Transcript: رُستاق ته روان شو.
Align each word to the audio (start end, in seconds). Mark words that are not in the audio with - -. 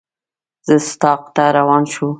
رُستاق 0.71 1.21
ته 1.35 1.43
روان 1.57 1.83
شو. 1.93 2.07